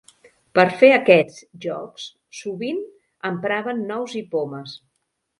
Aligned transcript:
Per 0.59 0.63
fer 0.77 0.87
aquests 0.93 1.43
jocs 1.65 2.05
sovint 2.37 2.79
empraven 3.31 3.83
nous 3.91 4.17
i 4.21 4.23
pomes. 4.33 4.73